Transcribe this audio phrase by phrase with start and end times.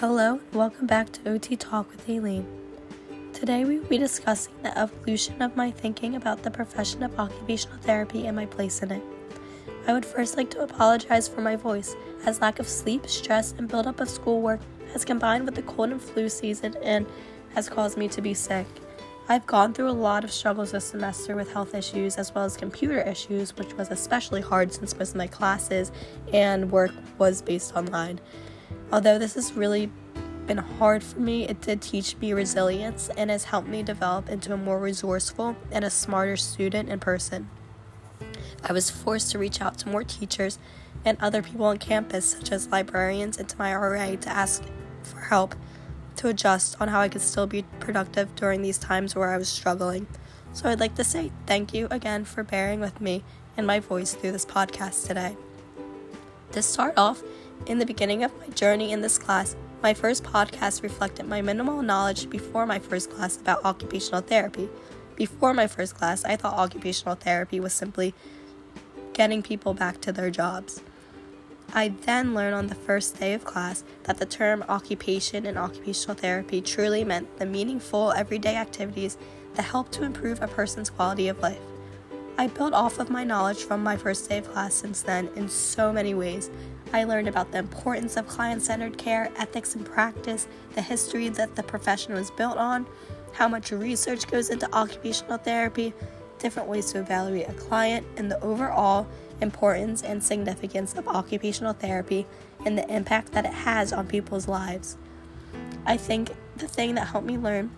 [0.00, 2.46] Hello, and welcome back to OT Talk with Aileen.
[3.34, 7.76] Today we will be discussing the evolution of my thinking about the profession of occupational
[7.82, 9.02] therapy and my place in it.
[9.86, 11.94] I would first like to apologize for my voice,
[12.24, 14.60] as lack of sleep, stress, and buildup of schoolwork
[14.94, 17.04] has combined with the cold and flu season and
[17.54, 18.66] has caused me to be sick.
[19.28, 22.56] I've gone through a lot of struggles this semester with health issues as well as
[22.56, 25.92] computer issues, which was especially hard since most of my classes
[26.32, 28.18] and work was based online.
[28.92, 29.90] Although this has really
[30.46, 34.52] been hard for me, it did teach me resilience and has helped me develop into
[34.52, 37.48] a more resourceful and a smarter student and person.
[38.68, 40.58] I was forced to reach out to more teachers
[41.04, 44.64] and other people on campus, such as librarians, and to my RA to ask
[45.02, 45.54] for help
[46.16, 49.48] to adjust on how I could still be productive during these times where I was
[49.48, 50.06] struggling.
[50.52, 53.22] So I'd like to say thank you again for bearing with me
[53.56, 55.36] and my voice through this podcast today.
[56.52, 57.22] To start off,
[57.66, 61.80] in the beginning of my journey in this class, my first podcast reflected my minimal
[61.80, 64.68] knowledge before my first class about occupational therapy.
[65.14, 68.14] Before my first class, I thought occupational therapy was simply
[69.12, 70.82] getting people back to their jobs.
[71.72, 76.16] I then learned on the first day of class that the term occupation and occupational
[76.16, 79.16] therapy truly meant the meaningful everyday activities
[79.54, 81.60] that help to improve a person's quality of life.
[82.40, 85.46] I built off of my knowledge from my first day of class since then in
[85.46, 86.48] so many ways.
[86.90, 91.54] I learned about the importance of client centered care, ethics and practice, the history that
[91.54, 92.86] the profession was built on,
[93.34, 95.92] how much research goes into occupational therapy,
[96.38, 99.06] different ways to evaluate a client, and the overall
[99.42, 102.26] importance and significance of occupational therapy
[102.64, 104.96] and the impact that it has on people's lives.
[105.84, 107.70] I think the thing that helped me learn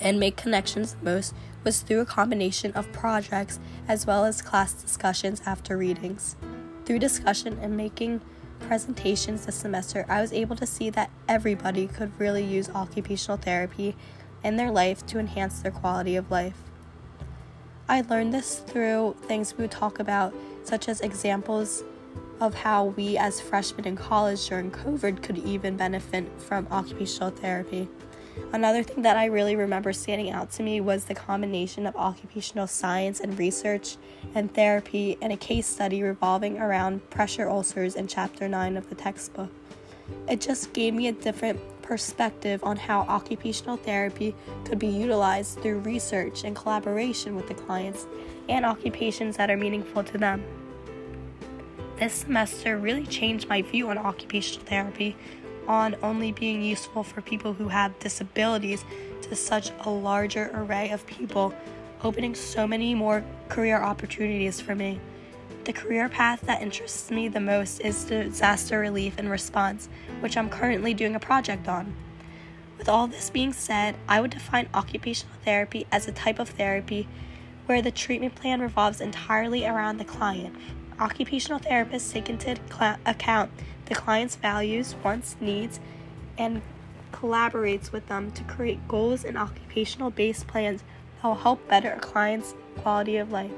[0.00, 4.72] and make connections the most was through a combination of projects as well as class
[4.72, 6.36] discussions after readings.
[6.84, 8.20] Through discussion and making
[8.60, 13.96] presentations this semester, I was able to see that everybody could really use occupational therapy
[14.42, 16.62] in their life to enhance their quality of life.
[17.88, 21.82] I learned this through things we would talk about, such as examples
[22.40, 27.88] of how we as freshmen in college during COVID could even benefit from occupational therapy.
[28.52, 32.66] Another thing that I really remember standing out to me was the combination of occupational
[32.66, 33.96] science and research
[34.34, 38.94] and therapy and a case study revolving around pressure ulcers in chapter 9 of the
[38.94, 39.50] textbook.
[40.28, 44.34] It just gave me a different perspective on how occupational therapy
[44.64, 48.06] could be utilized through research and collaboration with the clients
[48.48, 50.44] and occupations that are meaningful to them.
[51.98, 55.16] This semester really changed my view on occupational therapy
[55.68, 58.84] on only being useful for people who have disabilities
[59.22, 61.54] to such a larger array of people,
[62.02, 64.98] opening so many more career opportunities for me.
[65.64, 69.88] The career path that interests me the most is disaster relief and response,
[70.20, 71.94] which I'm currently doing a project on.
[72.78, 77.06] With all this being said, I would define occupational therapy as a type of therapy
[77.66, 80.56] where the treatment plan revolves entirely around the client.
[80.98, 82.56] Occupational therapists take into
[83.04, 83.50] account
[83.88, 85.80] the client's values, wants, needs,
[86.36, 86.62] and
[87.12, 90.82] collaborates with them to create goals and occupational based plans
[91.16, 93.50] that will help better a client's quality of life.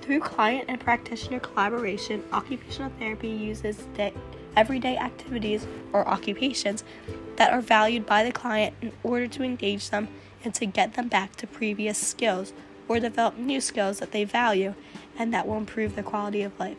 [0.00, 4.12] Through client and practitioner collaboration, occupational therapy uses day,
[4.56, 6.84] everyday activities or occupations
[7.36, 10.08] that are valued by the client in order to engage them
[10.44, 12.52] and to get them back to previous skills
[12.88, 14.74] or develop new skills that they value
[15.18, 16.76] and that will improve their quality of life.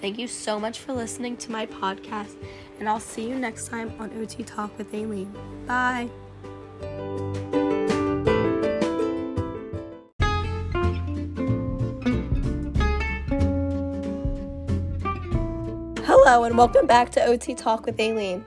[0.00, 2.36] Thank you so much for listening to my podcast,
[2.78, 5.34] and I'll see you next time on OT Talk with Aileen.
[5.66, 6.08] Bye.
[16.04, 18.44] Hello, and welcome back to OT Talk with Aileen.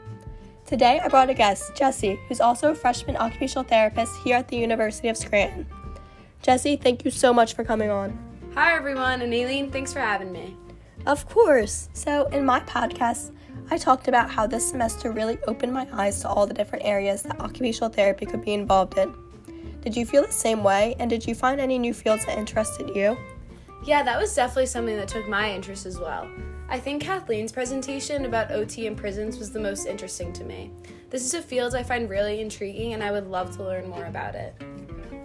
[0.66, 4.56] Today I brought a guest, Jesse, who's also a freshman occupational therapist here at the
[4.56, 5.68] University of Scranton.
[6.44, 8.18] Jesse, thank you so much for coming on.
[8.56, 10.56] Hi, everyone, and Aileen, thanks for having me.
[11.06, 11.90] Of course.
[11.94, 13.32] So, in my podcast,
[13.70, 17.24] I talked about how this semester really opened my eyes to all the different areas
[17.24, 19.14] that occupational therapy could be involved in.
[19.82, 22.96] Did you feel the same way, and did you find any new fields that interested
[22.96, 23.18] you?
[23.84, 26.30] Yeah, that was definitely something that took my interest as well.
[26.70, 30.72] I think Kathleen's presentation about OT in prisons was the most interesting to me.
[31.10, 34.06] This is a field I find really intriguing, and I would love to learn more
[34.06, 34.54] about it.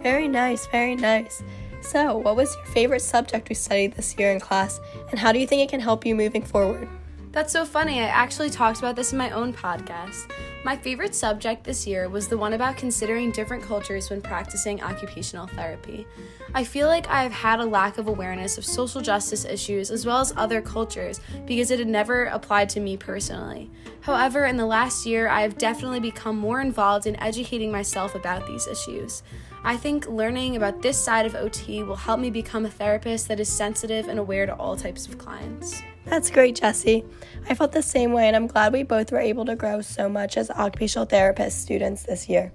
[0.01, 1.43] Very nice, very nice.
[1.81, 4.79] So, what was your favorite subject we studied this year in class,
[5.09, 6.89] and how do you think it can help you moving forward?
[7.31, 7.99] That's so funny.
[7.99, 10.31] I actually talked about this in my own podcast.
[10.65, 15.45] My favorite subject this year was the one about considering different cultures when practicing occupational
[15.45, 16.07] therapy.
[16.55, 20.05] I feel like I have had a lack of awareness of social justice issues as
[20.05, 23.69] well as other cultures because it had never applied to me personally.
[24.01, 28.47] However, in the last year, I have definitely become more involved in educating myself about
[28.47, 29.21] these issues.
[29.63, 33.39] I think learning about this side of OT will help me become a therapist that
[33.39, 35.81] is sensitive and aware to all types of clients.
[36.05, 37.03] That's great, Jesse.
[37.49, 40.07] I felt the same way, and I'm glad we both were able to grow so
[40.07, 42.53] much as occupational therapist students this year.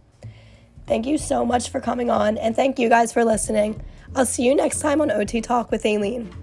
[0.86, 3.84] Thank you so much for coming on, and thank you guys for listening.
[4.16, 6.41] I'll see you next time on OT Talk with Aileen.